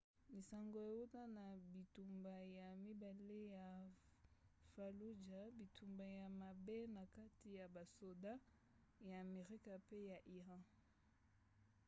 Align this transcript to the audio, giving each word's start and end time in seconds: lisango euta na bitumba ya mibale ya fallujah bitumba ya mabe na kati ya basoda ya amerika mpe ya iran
lisango 0.35 0.79
euta 0.97 1.23
na 1.37 1.45
bitumba 1.73 2.35
ya 2.59 2.67
mibale 2.83 3.37
ya 3.55 3.67
fallujah 4.73 5.45
bitumba 5.57 6.05
ya 6.19 6.27
mabe 6.41 6.77
na 6.95 7.03
kati 7.15 7.49
ya 7.59 7.65
basoda 7.75 8.33
ya 9.07 9.15
amerika 9.25 9.71
mpe 9.83 9.99
ya 10.11 10.17
iran 10.37 10.61